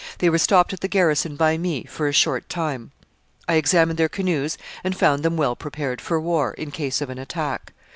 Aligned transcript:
They 0.17 0.31
were 0.31 0.39
stopped 0.39 0.73
at 0.73 0.79
the 0.79 0.87
garrison 0.87 1.35
by 1.35 1.59
me, 1.59 1.83
for 1.83 2.07
a 2.07 2.11
short 2.11 2.49
time. 2.49 2.89
I 3.47 3.53
examined 3.53 3.99
their 3.99 4.09
canoes 4.09 4.57
and 4.83 4.97
found 4.97 5.21
them 5.21 5.37
well 5.37 5.55
prepared 5.55 6.01
for 6.01 6.19
war, 6.19 6.55
in 6.55 6.71
case 6.71 7.01
of 7.01 7.11
an 7.11 7.19
attack. 7.19 7.71